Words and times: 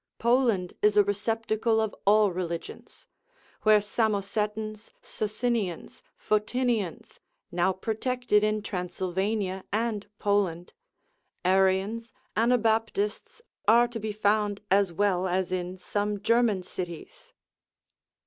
Poland 0.17 0.73
is 0.81 0.97
a 0.97 1.03
receptacle 1.03 1.79
of 1.79 1.93
all 2.07 2.31
religions, 2.31 3.05
where 3.61 3.79
Samosetans, 3.79 4.89
Socinians, 5.03 6.01
Photinians 6.17 7.19
(now 7.51 7.71
protected 7.71 8.43
in 8.43 8.63
Transylvania 8.63 9.63
and 9.71 10.07
Poland), 10.17 10.73
Arians, 11.45 12.11
Anabaptists 12.35 13.43
are 13.67 13.87
to 13.89 13.99
be 13.99 14.11
found, 14.11 14.59
as 14.71 14.91
well 14.91 15.27
as 15.27 15.51
in 15.51 15.77
some 15.77 16.19
German 16.19 16.63
cities. 16.63 17.31